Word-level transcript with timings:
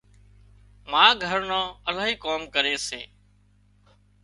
ما 0.93 1.03
گھر 1.25 1.39
نان 1.51 1.67
الاهي 1.89 2.13
ڪام 2.25 2.41
ڪري 2.53 2.75
سي 2.87 3.01